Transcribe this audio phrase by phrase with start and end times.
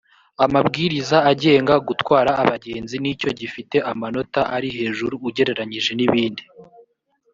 [0.45, 6.43] amabwiriza agenga gutwara abagenzi nicyo gifite amanota ari hejuru ugereranyije n ibindi